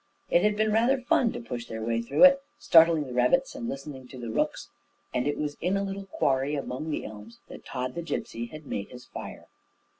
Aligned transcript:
It 0.31 0.41
had 0.41 0.57
been 0.57 0.71
rather 0.73 0.99
fun 0.99 1.31
to 1.31 1.39
push 1.39 1.67
their 1.67 1.83
way 1.83 2.01
through 2.01 2.23
it, 2.23 2.41
startling 2.57 3.03
the 3.05 3.13
rabbits, 3.13 3.53
and 3.53 3.69
listening 3.69 4.07
to 4.07 4.17
the 4.17 4.31
rooks; 4.31 4.71
and 5.13 5.27
it 5.27 5.37
was 5.37 5.57
in 5.61 5.77
a 5.77 5.83
little 5.83 6.07
quarry 6.07 6.55
among 6.55 6.89
the 6.89 7.05
elms 7.05 7.37
that 7.49 7.65
Tod 7.65 7.93
the 7.93 8.01
Gipsy 8.01 8.47
had 8.47 8.65
made 8.65 8.87
his 8.89 9.05
fire. 9.05 9.45